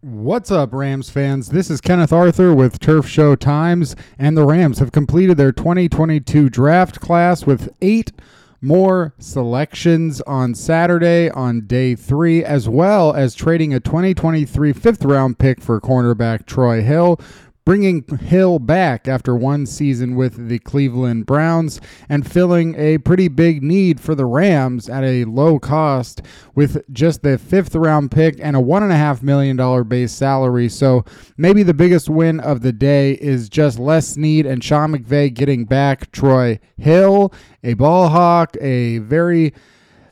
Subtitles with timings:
[0.00, 1.48] What's up, Rams fans?
[1.48, 6.48] This is Kenneth Arthur with Turf Show Times, and the Rams have completed their 2022
[6.48, 8.12] draft class with eight
[8.60, 15.40] more selections on Saturday on day three, as well as trading a 2023 fifth round
[15.40, 17.20] pick for cornerback Troy Hill
[17.68, 23.62] bringing Hill back after one season with the Cleveland Browns and filling a pretty big
[23.62, 26.22] need for the Rams at a low cost
[26.54, 30.70] with just the fifth round pick and a $1.5 million base salary.
[30.70, 31.04] So
[31.36, 35.66] maybe the biggest win of the day is just Les Snead and Sean McVay getting
[35.66, 39.52] back Troy Hill, a ball hawk, a very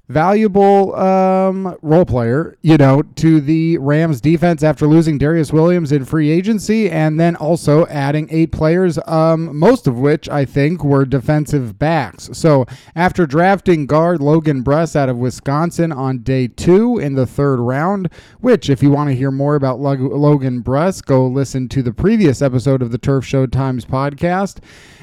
[0.08, 6.04] valuable um, role player, you know, to the Rams defense after losing Darious Williams in
[6.04, 11.04] free agency and then also adding eight players, um, most of which I think were
[11.04, 12.30] defensive backs.
[12.32, 17.58] So after drafting guard Logan Bruss out of Wisconsin on day two in the third
[17.58, 18.08] round,
[18.40, 22.42] which if you want to hear more about Logan Bruss, go listen to the previous
[22.42, 24.58] episode of the Turf Show Times podcast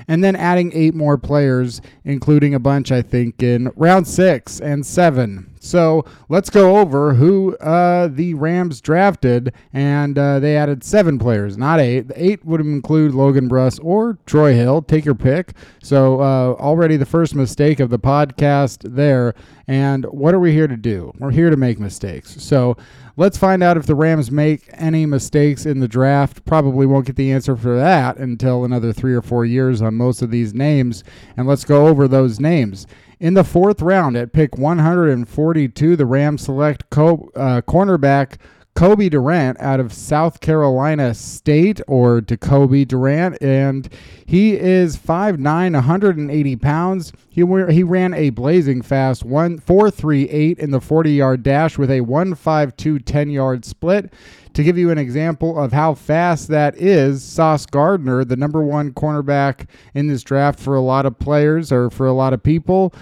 [0.07, 4.85] and then adding eight more players, including a bunch, I think, in round six and
[4.93, 5.49] seven.
[5.59, 11.57] So let's go over who uh, the Rams drafted, and uh, they added seven players,
[11.57, 12.09] not eight.
[12.09, 14.81] The eight would include Logan Bruss or Troy Hill.
[14.81, 15.53] Take your pick.
[15.81, 19.33] So uh, already the first mistake of the podcast there.
[19.65, 21.13] And what are we here to do?
[21.17, 22.43] We're here to make mistakes.
[22.43, 22.75] So
[23.15, 26.43] let's find out if the Rams make any mistakes in the draft.
[26.43, 30.21] Probably won't get the answer for that until another three or four years on most
[30.21, 31.05] of these names.
[31.37, 32.85] And let's go over those names.
[33.19, 38.37] In the fourth round, at pick 142, the Rams select co- uh, cornerback
[38.75, 43.87] Cobie Durant out of South Carolina State or Jacoby Durant, and
[44.25, 47.13] he is 5'9", 180 pounds.
[47.29, 51.91] He he ran a blazing fast one four three eight in the 40-yard dash with
[51.91, 54.11] a 1.52 10-yard split.
[54.53, 58.91] To give you an example of how fast that is, Sauce Gardner, the number one
[58.91, 62.93] cornerback in this draft for a lot of players or for a lot of people,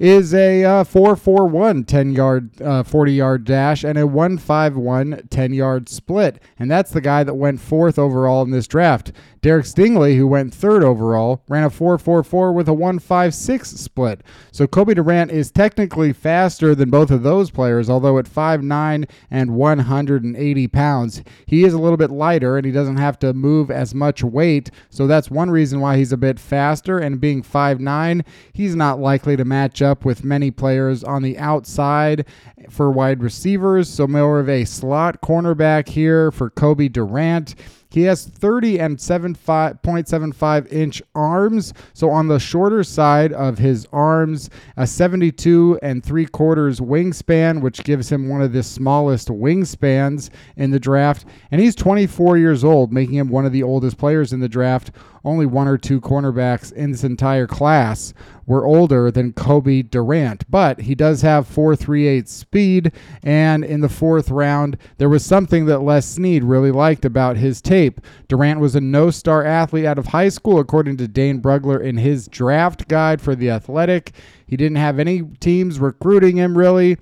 [0.00, 5.90] is a uh, 441 10 yard, uh, 40 yard dash and a 151 10 yard
[5.90, 6.42] split.
[6.58, 9.12] And that's the guy that went fourth overall in this draft.
[9.42, 14.22] Derek Stingley, who went third overall, ran a 4.44 with a 1.56 split.
[14.52, 19.54] So Cobie Durant is technically faster than both of those players, although at 5'9 and
[19.54, 21.22] 180 pounds.
[21.46, 24.70] He is a little bit lighter and he doesn't have to move as much weight.
[24.90, 26.98] So that's one reason why he's a bit faster.
[26.98, 32.26] And being 5'9, he's not likely to match up with many players on the outside
[32.68, 33.88] for wide receivers.
[33.88, 37.54] So more of a slot cornerback here for Cobie Durant.
[37.90, 41.74] He has 30 and 7.75 inch arms.
[41.92, 47.82] So on the shorter side of his arms, a 72 and three quarters wingspan, which
[47.82, 51.24] gives him one of the smallest wingspans in the draft.
[51.50, 54.92] And he's 24 years old, making him one of the oldest players in the draft.
[55.24, 58.14] Only one or two cornerbacks in this entire class
[58.46, 62.92] were older than Cobie Durant, but he does have 4.38 speed.
[63.22, 67.60] And in the fourth round, there was something that Les Snead really liked about his
[67.60, 68.00] tape.
[68.28, 71.98] Durant was a no star athlete out of high school, according to Dane Brugler in
[71.98, 74.12] his draft guide for The Athletic.
[74.46, 76.98] He didn't have any teams recruiting him really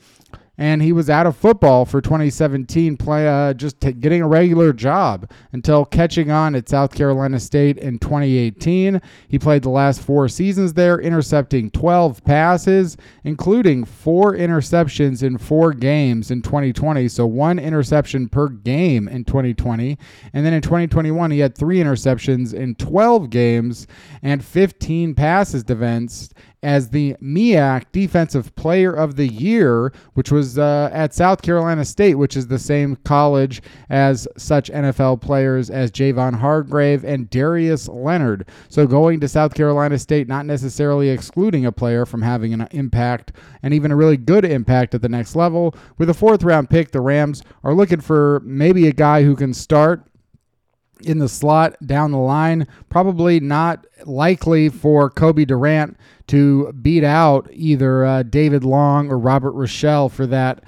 [0.58, 4.72] and he was out of football for 2017, play uh, just t- getting a regular
[4.72, 9.00] job until catching on at South Carolina State in 2018.
[9.28, 15.72] He played the last four seasons there, intercepting 12 passes, including four interceptions in four
[15.72, 17.06] games in 2020.
[17.06, 19.96] So one interception per game in 2020,
[20.32, 23.86] and then in 2021 he had three interceptions in 12 games
[24.22, 30.90] and 15 passes defensed as the MEAC Defensive Player of the Year, which was uh,
[30.92, 36.34] at South Carolina State, which is the same college as such NFL players as Javon
[36.34, 38.48] Hargrave and Darius Leonard.
[38.68, 43.32] So going to South Carolina State, not necessarily excluding a player from having an impact
[43.62, 45.74] and even a really good impact at the next level.
[45.98, 49.54] With a fourth round pick, the Rams are looking for maybe a guy who can
[49.54, 50.07] start
[51.02, 52.66] in the slot down the line.
[52.88, 55.96] Probably not likely for Cobie Durant
[56.28, 60.62] to beat out either uh, David Long or Robert Rochell for that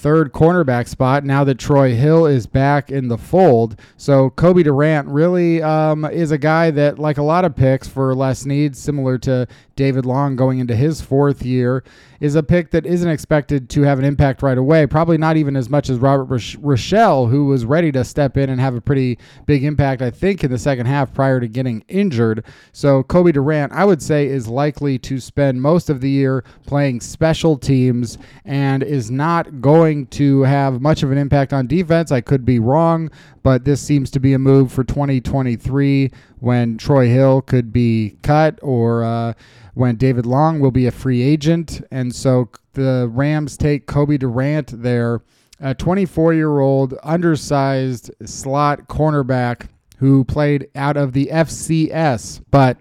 [0.00, 3.78] third cornerback spot now that Troy Hill is back in the fold.
[3.98, 8.14] So Cobie Durant really um, is a guy that, like a lot of picks for
[8.14, 9.46] Les Snead, similar to
[9.80, 11.82] David Long going into his fourth year,
[12.20, 14.86] is a pick that isn't expected to have an impact right away.
[14.86, 18.60] Probably not even as much as Robert Rochell, who was ready to step in and
[18.60, 22.44] have a pretty big impact, I think, in the second half prior to getting injured.
[22.72, 27.00] So Cobie Durant, I would say, is likely to spend most of the year playing
[27.00, 32.12] special teams and is not going to have much of an impact on defense.
[32.12, 33.10] I could be wrong,
[33.42, 36.10] but this seems to be a move for 2023
[36.40, 39.04] when Troy Hill could be cut or.
[39.04, 39.32] Uh,
[39.80, 41.80] when David Long will be a free agent.
[41.90, 45.22] And so the Rams take Cobie Durant there,
[45.58, 52.42] a 24 year old, undersized slot cornerback who played out of the FCS.
[52.50, 52.76] But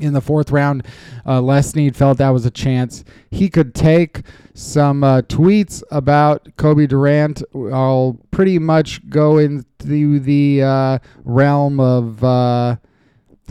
[0.00, 0.86] in the fourth round,
[1.26, 4.22] uh, Les Snead felt that was a chance he could take.
[4.54, 7.42] Some uh, tweets about Cobie Durant.
[7.54, 12.76] I'll pretty much go into the uh, realm of uh,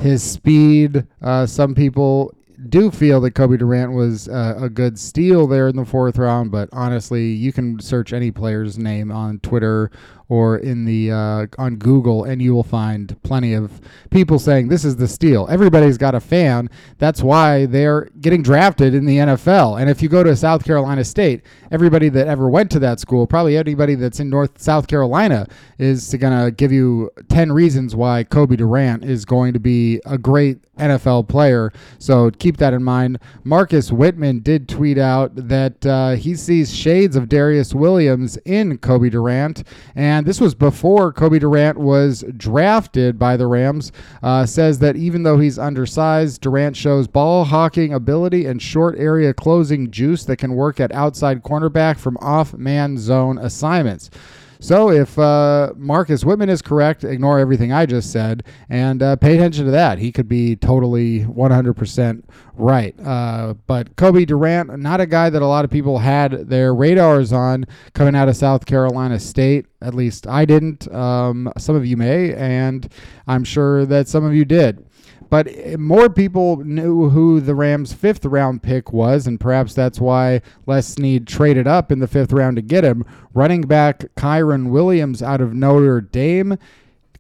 [0.02, 1.06] his speed.
[1.22, 2.34] Uh, some people
[2.70, 6.52] do feel that Cobie Durant was uh, a good steal there in the fourth round,
[6.52, 9.92] but honestly, you can search any player's name on Twitter
[10.30, 14.84] or in the uh, on Google, and you will find plenty of people saying this
[14.84, 15.48] is the steal.
[15.50, 16.70] Everybody's got a fan.
[16.98, 19.80] That's why they're getting drafted in the NFL.
[19.80, 23.26] And if you go to South Carolina State, everybody that ever went to that school,
[23.26, 25.48] probably anybody that's in North South Carolina,
[25.78, 30.18] is going to give you ten reasons why Cobie Durant is going to be a
[30.18, 31.72] great NFL player.
[32.00, 33.20] So keep that in mind.
[33.44, 39.10] Marcus Whitman did tweet out that uh, he sees shades of Darious Williams in Cobie
[39.10, 39.64] Durant,
[39.96, 43.92] and this was before Cobie Durant was drafted by the Rams.
[44.24, 49.34] Uh, says that even though he's undersized, Durant shows ball hawking ability and short area
[49.34, 54.10] closing juice that can work at outside cornerback from off man zone assignments.
[54.60, 59.36] So if uh, Marcus Whitman is correct, ignore everything I just said and uh, pay
[59.36, 60.00] attention to that.
[60.00, 62.24] He could be totally 100%
[62.56, 62.96] right.
[63.00, 67.32] Uh, but Cobie Durant, not a guy that a lot of people had their radars
[67.32, 69.66] on coming out of South Carolina State.
[69.82, 70.92] At least I didn't.
[70.94, 72.92] Um, some of you may, and
[73.28, 74.86] I'm sure that some of you did.
[75.30, 80.00] But eh, more people knew who the Rams' fifth round pick was, and perhaps that's
[80.00, 83.06] why Les Snead traded up in the fifth round to get him.
[83.34, 86.58] Running back Kyren Williams out of Notre Dame.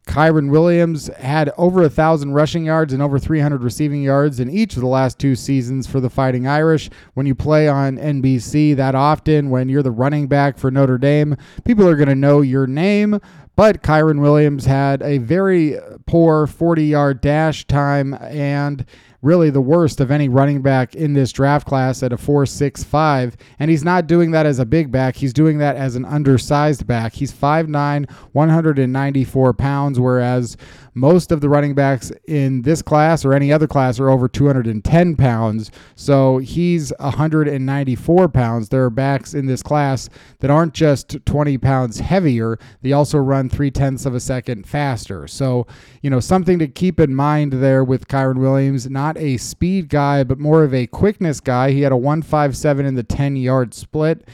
[0.07, 4.75] Kyren Williams had over a thousand rushing yards and over 300 receiving yards in each
[4.75, 6.89] of the last two seasons for the Fighting Irish.
[7.13, 11.35] When you play on NBC that often, when you're the running back for Notre Dame,
[11.65, 13.19] people are going to know your name.
[13.57, 18.85] But Kyren Williams had a very poor 40 yard dash time and
[19.21, 23.33] really the worst of any running back in this draft class at a 4.65.
[23.59, 25.15] And he's not doing that as a big back.
[25.15, 27.13] He's doing that as an undersized back.
[27.13, 30.57] He's 5'9, 194 pounds, whereas
[30.97, 35.15] most of the running backs in this class or any other class are over 210
[35.15, 35.71] pounds.
[35.95, 38.69] So he's 194 pounds.
[38.69, 40.09] There are backs in this class
[40.39, 45.27] that aren't just 20 pounds heavier, they also run three tenths of a second faster.
[45.27, 45.67] So,
[46.01, 50.23] you know, something to keep in mind there with Kyren Williams, not a speed guy,
[50.23, 51.71] but more of a quickness guy.
[51.71, 54.27] He had a 157 in the 10 yard split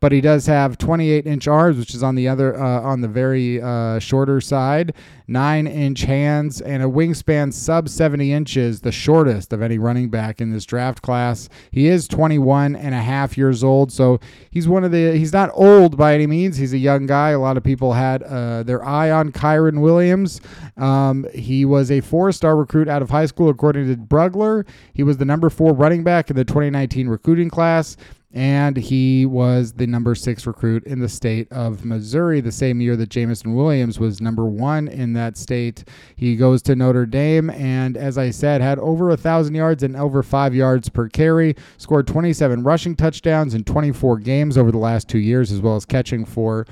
[0.00, 3.08] but he does have 28 inch arms, which is on the other uh, on the
[3.08, 4.94] very uh, shorter side,
[5.26, 10.40] nine inch hands, and a wingspan sub 70 inches, the shortest of any running back
[10.40, 11.48] in this draft class.
[11.72, 15.50] He is 21 and a half years old, so he's one of the he's not
[15.54, 16.56] old by any means.
[16.56, 17.30] He's a young guy.
[17.30, 20.40] A lot of people had uh, their eye on Kyren Williams.
[20.76, 24.64] Um, he was a four star recruit out of high school, according to Brugler.
[24.94, 27.96] He was the number four running back in the 2019 recruiting class
[28.32, 32.94] and he was the number six recruit in the state of Missouri the same year
[32.96, 35.84] that Jameson Williams was number one in that state.
[36.14, 39.96] He goes to Notre Dame, and as I said, had over a thousand yards and
[39.96, 45.08] over five yards per carry, scored 27 rushing touchdowns in 24 games over the last
[45.08, 46.66] two years, as well as catching for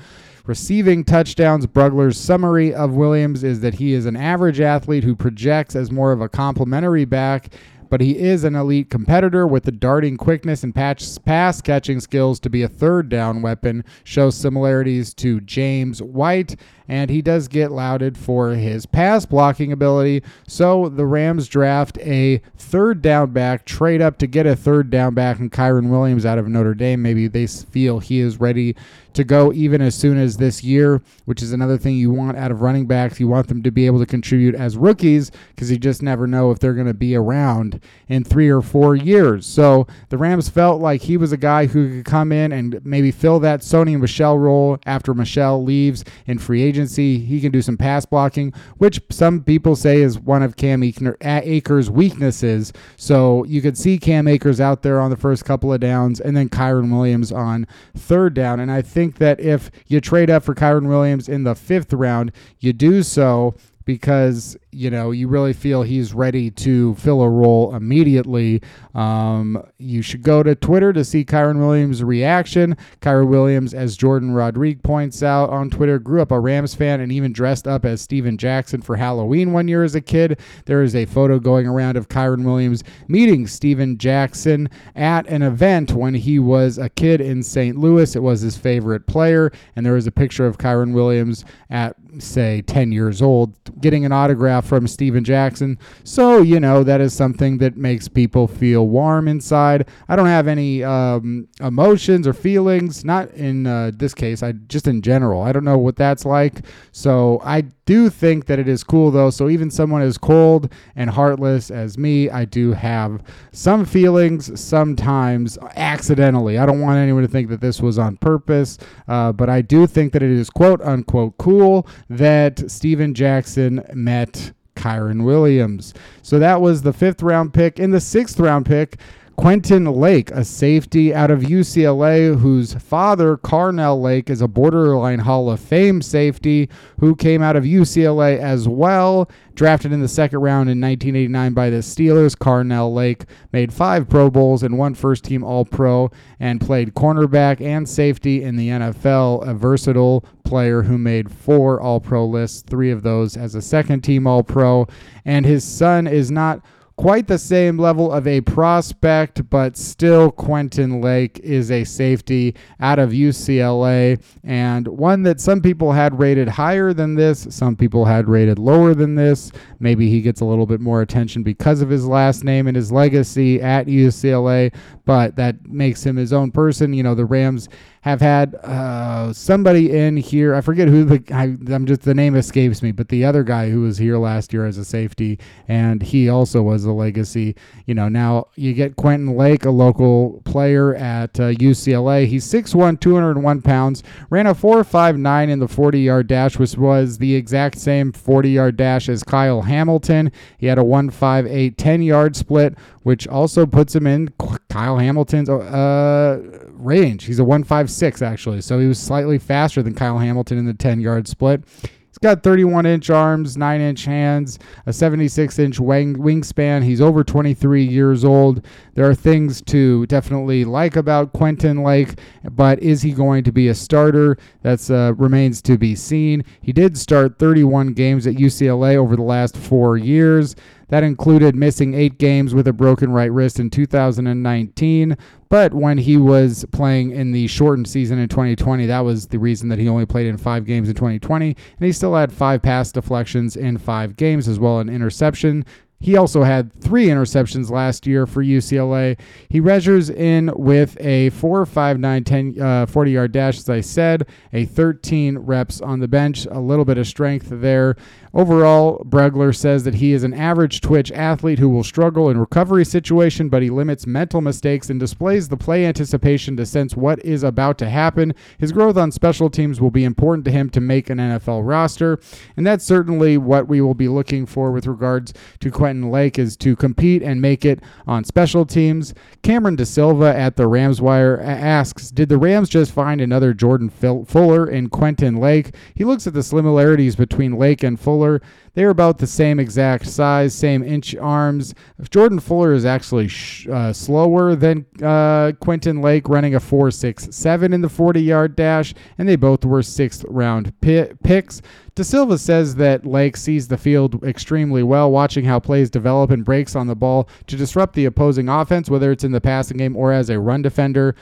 [0.45, 1.67] receiving touchdowns.
[1.67, 6.11] Brugler's summary of Williams is that he is an average athlete who projects as more
[6.11, 7.49] of a complementary back
[7.89, 12.49] but he is an elite competitor with the darting quickness and pass catching skills to
[12.49, 13.83] be a third down weapon.
[14.03, 16.55] Shows similarities to James White,
[16.87, 20.23] and he does get lauded for his pass blocking ability.
[20.47, 25.13] So the Rams draft a third down back, trade up to get a third down
[25.13, 27.01] back, and Kyren Williams out of Notre Dame.
[27.01, 28.75] Maybe they feel he is ready
[29.17, 32.51] to go even as soon as this year, which is another thing you want out
[32.51, 33.19] of running backs.
[33.19, 36.51] You want them to be able to contribute as rookies because you just never know
[36.51, 39.47] if they're going to be around in three or four years.
[39.47, 43.09] So the Rams felt like he was a guy who could come in and maybe
[43.11, 46.76] fill that Sony Michel role after Michel leaves in free agency.
[46.77, 51.89] He can do some pass blocking, which some people say is one of Cam Akers'
[51.89, 52.73] weaknesses.
[52.95, 56.35] So you could see Cam Akers out there on the first couple of downs and
[56.35, 58.59] then Kyren Williams on third down.
[58.59, 62.31] And I think that if you trade up for Kyren Williams in the fifth round,
[62.59, 63.55] you do so
[63.85, 68.61] because you know you really feel he's ready to fill a role immediately.
[68.93, 72.77] Um, you should go to Twitter to see Kyren Williams' reaction.
[73.01, 77.11] Kyren Williams, as Jordan Rodriguez points out on Twitter, grew up a Rams fan and
[77.11, 80.39] even dressed up as Steven Jackson for Halloween one year as a kid.
[80.65, 85.93] There is a photo going around of Kyren Williams meeting Steven Jackson at an event
[85.93, 87.77] when he was a kid in St.
[87.77, 88.15] Louis.
[88.15, 92.61] It was his favorite player, and there was a picture of Kyren Williams at say
[92.61, 95.79] 10 years old getting an autograph from Steven Jackson.
[96.03, 99.87] So, you know, that is something that makes people feel warm inside.
[100.07, 104.87] I don't have any um, emotions or feelings, not in uh, this case, I just
[104.87, 105.41] in general.
[105.41, 106.65] I don't know what that's like.
[106.91, 109.29] So, I do think that it is cool though.
[109.29, 115.57] So, even someone as cold and heartless as me, I do have some feelings sometimes
[115.75, 116.57] accidentally.
[116.57, 119.87] I don't want anyone to think that this was on purpose, uh, but I do
[119.87, 125.93] think that it is quote unquote cool that Steven Jackson met Kyren Williams.
[126.21, 127.79] So that was the fifth round pick.
[127.79, 128.97] In the sixth round pick,
[129.37, 135.51] Quentin Lake, a safety out of UCLA, whose father, Carnell Lake, is a borderline Hall
[135.51, 136.67] of Fame safety
[136.99, 139.29] who came out of UCLA as well.
[139.53, 144.31] Drafted in the second round in 1989 by the Steelers, Carnell Lake made five Pro
[144.31, 149.47] Bowls and one first team All Pro and played cornerback and safety in the NFL.
[149.47, 154.01] A versatile player who made four All Pro lists, three of those as a second
[154.01, 154.87] team All Pro.
[155.25, 156.63] And his son is not
[156.97, 162.97] quite the same level of a prospect, but still Quentin Lake is a safety out
[162.97, 168.27] of UCLA and one that some people had rated higher than this, some people had
[168.27, 169.51] rated lower than this.
[169.79, 172.91] Maybe he gets a little bit more attention because of his last name and his
[172.91, 174.73] legacy at UCLA,
[175.07, 176.93] but that makes him his own person.
[176.93, 177.69] You know, the Rams
[178.01, 180.53] have had uh, somebody in here.
[180.53, 183.69] I forget who the I, am just the name escapes me, but the other guy
[183.69, 187.55] who was here last year as a safety, and he also was a legacy.
[187.85, 192.27] You know, now you get Quentin Lake, a local player at uh, UCLA.
[192.27, 197.33] He's 6'1", 201 pounds, ran a 4.59 in the 40 yard dash, which was the
[197.33, 200.33] exact same 40 yard dash as Kyle Hamilton.
[200.57, 204.27] He had a 1.58 10 yard split, which also puts him in
[204.77, 206.39] Kyle Hamilton's uh,
[206.73, 207.23] range.
[207.23, 210.99] He's a 156 actually, so he was slightly faster than Kyle Hamilton in the 10
[210.99, 211.63] yard split.
[211.81, 216.83] He's got 31 inch arms, 9 inch hands, a 76 inch wing, wingspan.
[216.83, 218.63] He's over 23 years old.
[218.93, 222.19] There are things to definitely like about Quentin Lake,
[222.51, 224.37] but is he going to be a starter?
[224.61, 226.43] That uh, remains to be seen.
[226.61, 230.55] He did start 31 games at UCLA over the last four years.
[230.89, 235.17] That included missing eight games with a broken right wrist in 2019.
[235.49, 239.69] But when he was playing in the shortened season in 2020, that was the reason
[239.69, 241.47] that he only played in five games in 2020.
[241.47, 245.65] And he still had five pass deflections in five games, as well an interception.
[245.99, 249.19] He also had three interceptions last year for UCLA.
[249.49, 253.81] He measures in with a 4 5 9 10 uh, 40 yard dash, as I
[253.81, 257.95] said, a 13 reps on the bench, a little bit of strength there.
[258.37, 262.85] Overall, Brugler says that he is an average twitch athlete who will struggle in recovery
[262.85, 267.41] situation, but he limits mental mistakes and displays the play anticipation to sense what is
[267.41, 268.35] about to happen.
[268.59, 272.19] His growth on special teams will be important to him to make an NFL roster,
[272.55, 276.55] and that's certainly what we will be looking for with regards to Quentin Lake is
[276.57, 279.15] to compete and make it on special teams.
[279.41, 284.67] Cameron DaSilva at the Rams Wire asks, "Did the Rams just find another Jordan Fuller
[284.67, 288.41] in Quentin Lake?" He looks at the similarities between Lake and Fuller Fuller.
[288.73, 291.73] They are about the same exact size, same inch arms.
[292.11, 297.81] Jordan Fuller is actually sh- uh, slower than uh, Quentin Lake, running a 4.67 in
[297.81, 301.61] the 40 yard dash, and they both were sixth round pi- picks.
[301.95, 306.75] DaSilva says that Lake sees the field extremely well, watching how plays develop and breaks
[306.75, 310.11] on the ball to disrupt the opposing offense, whether it's in the passing game or
[310.11, 311.15] as a run defender.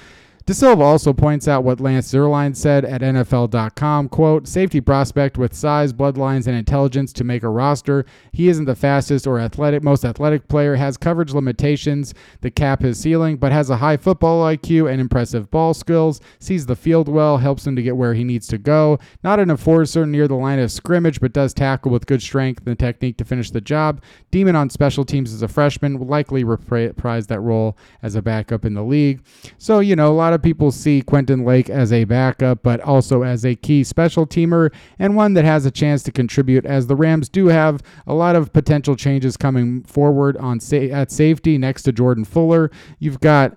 [0.47, 5.91] DaSilva also points out what Lance Zierlein said at NFL.com, quote, safety prospect with size,
[5.91, 8.05] bloodlines, and intelligence to make a roster.
[8.31, 12.99] He isn't the fastest or athletic, most athletic player, has coverage limitations that cap his
[12.99, 17.39] ceiling, but has a high football IQ and impressive ball skills, sees the field well,
[17.39, 18.99] helps him to get where he needs to go.
[19.23, 22.77] Not an enforcer near the line of scrimmage, but does tackle with good strength and
[22.77, 23.99] technique to finish the job.
[24.29, 28.63] Demon on special teams as a freshman, will likely reprise that role as a backup
[28.63, 29.23] in the league.
[29.57, 33.24] So, you know, a lot of people see Quentin Lake as a backup, but also
[33.24, 36.96] as a key special teamer and one that has a chance to contribute, as the
[36.96, 41.84] Rams do have a lot of potential changes coming forward on sa- at safety next
[41.84, 42.72] to Jordan Fuller.
[43.00, 43.56] You've got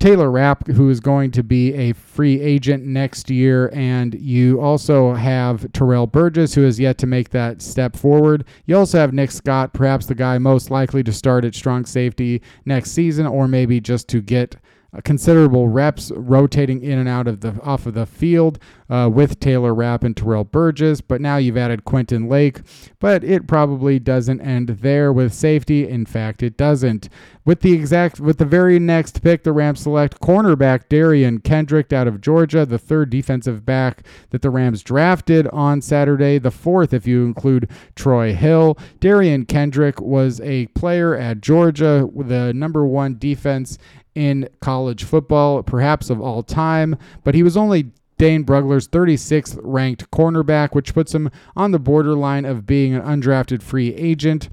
[0.00, 5.14] Taylor Rapp, who is going to be a free agent next year, and you also
[5.14, 8.44] have Terrell Burgess, who has yet to make that step forward.
[8.66, 12.42] You also have Nick Scott, perhaps the guy most likely to start at strong safety
[12.64, 14.54] next season, or maybe just to get
[15.04, 19.74] considerable reps rotating in and out of the off of the field uh, with Taylor
[19.74, 21.02] Rapp and Terrell Burgess.
[21.02, 22.60] But now you've added Quentin Lake,
[22.98, 25.86] but it probably doesn't end there with safety.
[25.86, 27.08] In fact, it doesn't.
[27.44, 32.06] With the exact with the very next pick, the Rams select cornerback Derion Kendrick out
[32.06, 37.06] of Georgia, the third defensive back that the Rams drafted on Saturday, the fourth if
[37.06, 38.76] you include Troy Hill.
[39.00, 43.78] Derion Kendrick was a player at Georgia, the number one defense
[44.18, 50.10] in college football, perhaps of all time, but he was only Dane Brugler's 36th ranked
[50.10, 54.48] cornerback, which puts him on the borderline of being an undrafted free agent.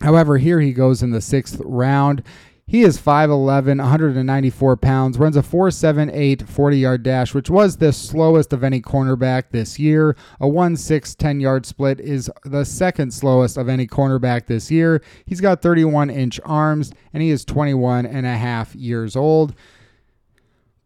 [0.00, 2.24] However, here he goes in the sixth round.
[2.66, 8.54] He is 5'11, 194 pounds, runs a 4'7'8 40 yard dash, which was the slowest
[8.54, 10.16] of any cornerback this year.
[10.40, 15.02] A 1 6 10 yard split is the second slowest of any cornerback this year.
[15.26, 19.54] He's got 31 inch arms, and he is 21 and a half years old.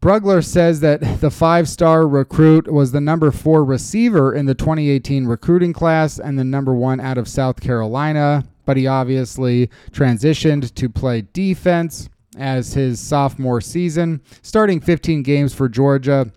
[0.01, 5.25] Brugler says that the five star recruit was the number four receiver in the 2018
[5.25, 10.87] recruiting class and the number one out of South Carolina but he obviously transitioned to
[10.87, 12.07] play defense
[12.37, 16.31] as his sophomore season, starting 15 games for Georgia.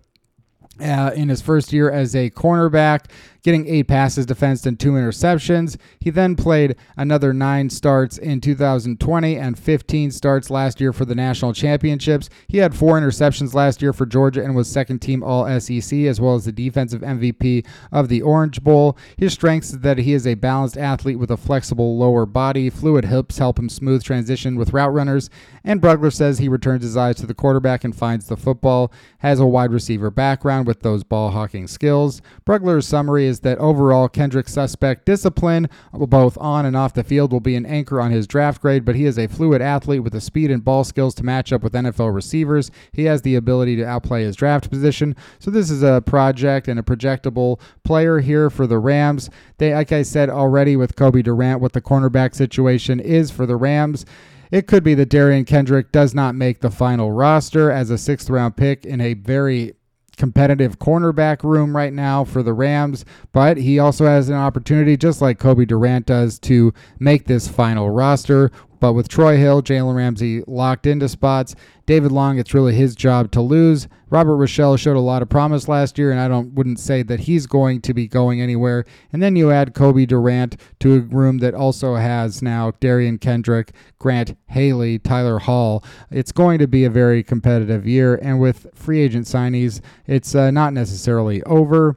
[0.81, 3.05] Uh, in his first year as a cornerback,
[3.43, 5.77] getting eight passes defensed and two interceptions.
[5.99, 11.13] He then played another nine starts in 2020 and 15 starts last year for the
[11.13, 12.29] national championships.
[12.47, 16.21] He had four interceptions last year for Georgia and was second team All SEC, as
[16.21, 18.97] well as the defensive MVP of the Orange Bowl.
[19.17, 22.69] His strengths is that he is a balanced athlete with a flexible lower body.
[22.69, 25.29] Fluid hips help him smooth transition with route runners.
[25.63, 28.91] And Brugler says he returns his eyes to the quarterback and finds the football.
[29.19, 32.21] Has a wide receiver background with those ball hawking skills.
[32.45, 37.31] Brugler's summary is is that overall Kendrick suspect discipline, both on and off the field,
[37.31, 40.13] will be an anchor on his draft grade, but he is a fluid athlete with
[40.13, 42.69] the speed and ball skills to match up with NFL receivers.
[42.91, 45.15] He has the ability to outplay his draft position.
[45.39, 49.29] So this is a project and a projectable player here for the Rams.
[49.57, 53.55] They, like I said already with Cobie Durant, what the cornerback situation is for the
[53.55, 54.05] Rams.
[54.51, 58.29] It could be that Derion Kendrick does not make the final roster as a sixth
[58.29, 59.73] round pick in a very
[60.17, 65.21] competitive cornerback room right now for the Rams, but he also has an opportunity, just
[65.21, 68.51] like Cobie Durant does, to make this final roster.
[68.83, 73.31] But with Troy Hill, Jalen Ramsey locked into spots, David Long, it's really his job
[73.31, 73.87] to lose.
[74.09, 77.21] Robert Rochell showed a lot of promise last year, and I don't wouldn't say that
[77.21, 78.83] he's going to be going anywhere.
[79.13, 83.71] And then you add Cobie Durant to a room that also has now Derion Kendrick,
[83.99, 85.81] Grant Haley, Tyler Hall.
[86.11, 90.51] It's going to be a very competitive year, and with free agent signees, it's uh,
[90.51, 91.95] not necessarily over.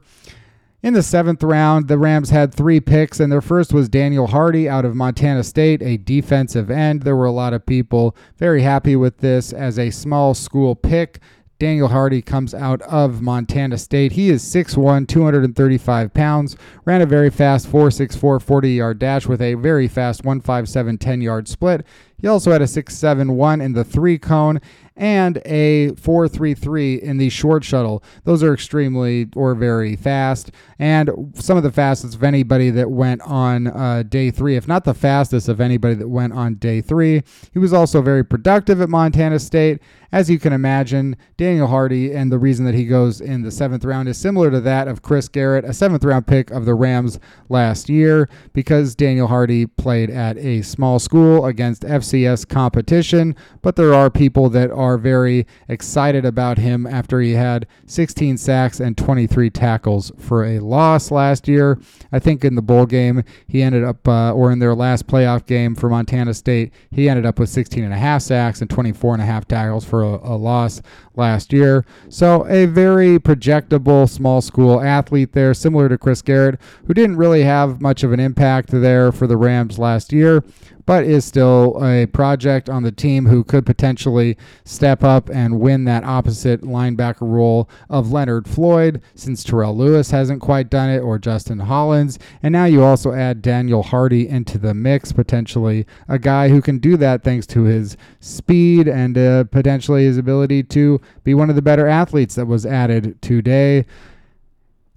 [0.83, 4.69] In the seventh round, the Rams had three picks, and their first was Daniel Hardy
[4.69, 7.01] out of Montana State, a defensive end.
[7.01, 11.19] There were a lot of people very happy with this as a small school pick.
[11.57, 14.11] Daniel Hardy comes out of Montana State.
[14.11, 19.55] He is 6'1, 235 pounds, ran a very fast 4'6'4 40 yard dash with a
[19.55, 21.83] very fast 157 10 yard split.
[22.19, 24.59] He also had a 6'7'1 in the three cone
[24.97, 28.03] and a 433 in the short shuttle.
[28.23, 33.21] Those are extremely or very fast, and some of the fastest of anybody that went
[33.21, 37.21] on uh, day three, if not the fastest of anybody that went on day three.
[37.53, 39.79] He was also very productive at Montana State.
[40.11, 43.83] As you can imagine, Daniel Hardy, and the reason that he goes in the seventh
[43.83, 47.19] round is similar to that of Chris Garrett, a seventh round pick of the Rams
[47.49, 53.35] last year, because Daniel Hardy played at a small school against FCS competition.
[53.61, 58.79] But there are people that are very excited about him after he had 16 sacks
[58.79, 61.79] and 23 tackles for a loss last year.
[62.13, 65.45] I think in the bowl game, he ended up, uh, or in their last playoff
[65.45, 69.15] game for Montana State, he ended up with 16 and a half sacks and 24
[69.15, 70.81] and a half tackles for for a, a loss
[71.15, 71.85] last year.
[72.09, 77.43] So a very projectable small school athlete there, similar to Chris Garrett, who didn't really
[77.43, 80.43] have much of an impact there for the Rams last year,
[80.87, 85.83] but is still a project on the team who could potentially step up and win
[85.83, 91.19] that opposite linebacker role of Leonard Floyd, since Terrell Lewis hasn't quite done it, or
[91.19, 92.17] Justin Hollins.
[92.41, 96.79] And now you also add Daniel Hardy into the mix, potentially a guy who can
[96.79, 101.57] do that thanks to his speed and uh, potentially his ability to be one of
[101.57, 103.85] the better athletes that was added today.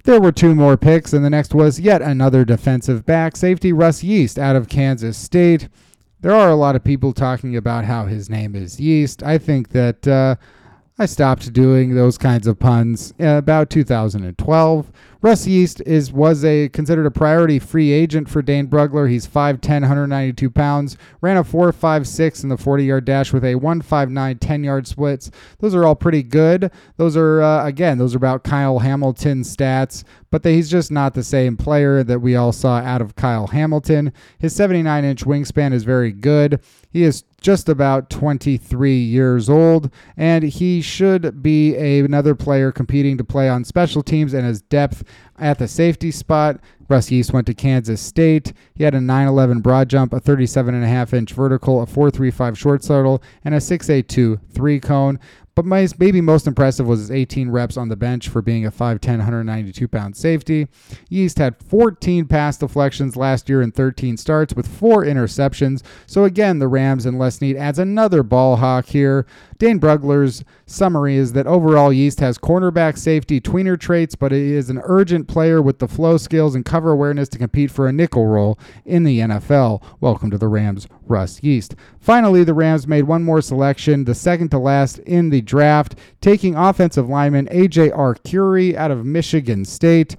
[0.05, 4.03] There were two more picks, and the next was yet another defensive back, safety Russ
[4.03, 5.69] Yeast out of Kansas State.
[6.21, 9.23] There are a lot of people talking about how his name is Yeast.
[9.23, 10.37] I think that uh,
[10.99, 14.93] I stopped doing those kinds of puns about 2012.
[15.23, 19.11] Russ Yeast is was a considered a priority free agent for Dane Brugler.
[19.11, 24.87] He's 5'10", 192 pounds, ran a 4.56 in the 40-yard dash with a 1.59 10-yard
[24.87, 25.31] splits.
[25.59, 26.71] Those are all pretty good.
[26.97, 31.23] Those are uh, again, those are about Kyle Hamilton stats, but he's just not the
[31.23, 34.15] same player that we all saw out of Kyle Hamilton.
[34.39, 36.61] His 79-inch wingspan is very good.
[36.91, 43.17] He is just about 23 years old, and he should be a, another player competing
[43.17, 45.05] to play on special teams and his depth
[45.39, 46.61] at the safety spot.
[46.89, 48.53] Russ Yeast went to Kansas State.
[48.75, 53.55] He had a 9'11 broad jump, a 37.5 inch vertical, a 4'35 short shuttle, and
[53.55, 55.19] a 6'82 three cone.
[55.55, 58.71] But my, maybe most impressive was his 18 reps on the bench for being a
[58.71, 60.69] 5'10, 192 pound safety.
[61.09, 65.83] Yeast had 14 pass deflections last year in 13 starts with four interceptions.
[66.07, 69.27] So again, the Rams and Les Snead adds another ball hawk here.
[69.59, 74.71] Dane Brugler's summary is that overall Yeast has cornerback safety tweener traits, but he is
[74.71, 78.27] an urgent player with the flow skills and cover awareness to compete for a nickel
[78.27, 79.83] role in the NFL.
[80.01, 81.75] Welcome to the Rams, Russ Yeast.
[81.99, 86.55] Finally, the Rams made one more selection, the second to last in the draft, taking
[86.55, 90.17] offensive lineman AJ Curie out of Michigan State.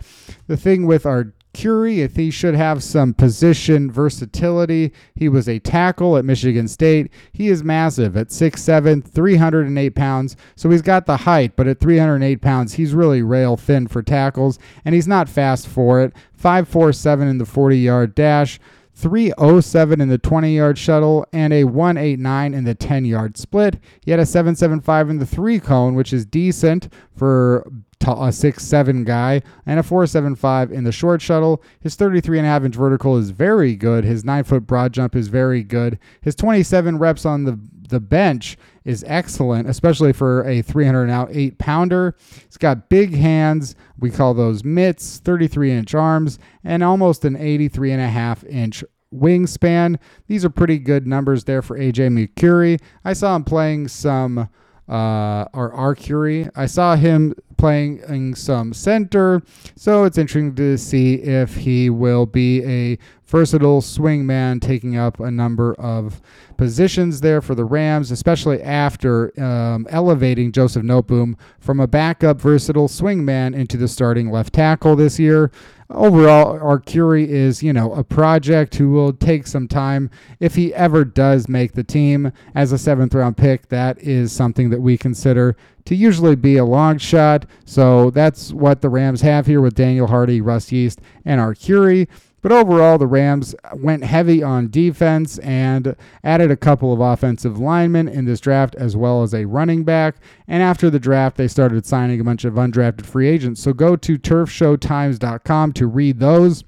[0.48, 4.94] The thing with our Curie, if he should have some position versatility.
[5.16, 7.12] He was a tackle at Michigan State.
[7.34, 10.38] He is massive at 6'7, 308 pounds.
[10.56, 14.60] So he's got the height, but at 308 pounds, he's really rail thin for tackles,
[14.86, 16.14] and he's not fast for it.
[16.42, 18.60] 5'4'7 in the 40 yard dash.
[19.02, 23.80] 307 in the 20 yard shuttle and a 189 in the 10 yard split.
[24.02, 27.70] He had a 775 in the three cone, which is decent for
[28.08, 31.62] a six seven guy, and a 475 in the short shuttle.
[31.80, 34.04] His 33 and a half inch vertical is very good.
[34.04, 36.00] His nine foot broad jump is very good.
[36.22, 37.60] His 27 reps on the
[37.92, 42.16] the bench is excellent, especially for a 308 pounder.
[42.46, 43.76] He's got big hands.
[44.00, 48.84] We call those mitts, 33 inch arms, and almost an 83 and a half inch
[49.14, 50.00] wingspan.
[50.28, 52.82] These are pretty good numbers there for AJ McCurry.
[53.06, 54.50] I saw him playing some
[54.92, 56.52] uh, or Arcuri.
[56.56, 59.42] I saw him playing some center,
[59.76, 65.32] so it's interesting to see if he will be a versatile swingman taking up a
[65.32, 66.22] number of
[66.58, 72.90] positions there for the Rams, especially after um, elevating Joseph Noteboom from a backup versatile
[72.90, 75.50] swingman into the starting left tackle this year
[75.94, 80.10] overall, Arcuri is, you know, a project who will take some time.
[80.40, 84.70] If he ever does make the team as a seventh round pick, that is something
[84.70, 87.46] that we consider to usually be a long shot.
[87.66, 92.08] So that's what the Rams have here with Daniel Hardy, Russ Yeast, and Arcuri.
[92.42, 98.08] But overall, the Rams went heavy on defense and added a couple of offensive linemen
[98.08, 100.16] in this draft, as well as a running back.
[100.48, 103.62] And after the draft, they started signing a bunch of undrafted free agents.
[103.62, 106.64] So go to turfshowtimes.com to read those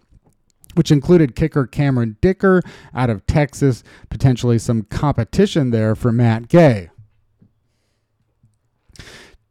[0.76, 2.62] which included kicker Cameron Dicker
[2.96, 6.90] out of Texas, potentially some competition there for Matt Gay.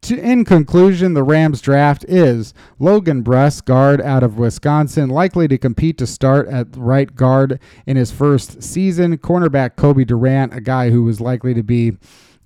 [0.03, 5.57] To, in conclusion, the Rams draft is Logan Bruss, guard out of Wisconsin, likely to
[5.57, 9.17] compete to start at right guard in his first season.
[9.19, 11.93] Cornerback Cobie Durant, a guy who was likely to be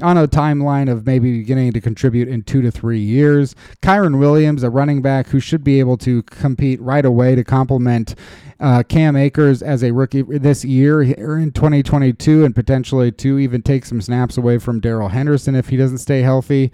[0.03, 3.55] on a timeline of maybe beginning to contribute in two to three years.
[3.81, 8.15] Kyren Williams, a running back who should be able to compete right away to complement
[8.61, 13.87] uh, Cam Akers as a rookie this year in 2022 and potentially to even take
[13.87, 16.71] some snaps away from Darrell Henderson if he doesn't stay healthy.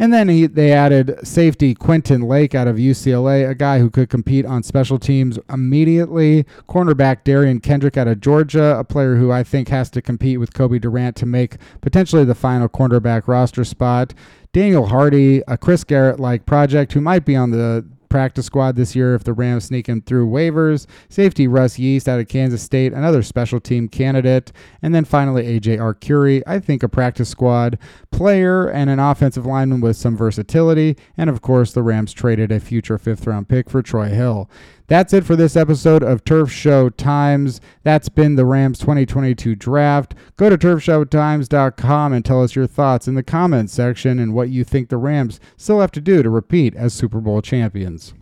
[0.00, 4.08] And then he, they added safety Quentin Lake out of UCLA, a guy who could
[4.08, 6.44] compete on special teams immediately.
[6.66, 10.54] Cornerback Derion Kendrick out of Georgia, a player who I think has to compete with
[10.54, 14.14] Cobie Durant to make potentially the final cornerback roster spot.
[14.54, 18.94] Daniel Hardy, a Chris Garrett like project who might be on the practice squad this
[18.94, 20.86] year if the Rams sneak him through waivers.
[21.08, 24.52] Safety Russ Yeast out of Kansas State, another special team candidate.
[24.82, 27.78] And then finally, AJ Arcuri, I think a practice squad
[28.10, 30.96] player and an offensive lineman with some versatility.
[31.16, 34.50] And of course, the Rams traded a future fifth round pick for Troy Hill.
[34.90, 37.60] That's it for this episode of Turf Show Times.
[37.84, 40.16] That's been the Rams 2022 draft.
[40.36, 44.64] Go to turfshowtimes.com and tell us your thoughts in the comments section and what you
[44.64, 48.14] think the Rams still have to do to repeat as Super Bowl champions.